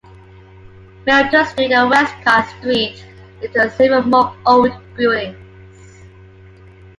Milton 1.05 1.45
Street 1.45 1.71
and 1.73 1.87
Westcott 1.87 2.47
Street 2.57 3.05
lead 3.43 3.53
to 3.53 3.69
several 3.69 4.01
more 4.01 4.35
old 4.47 4.71
buildings. 4.97 6.03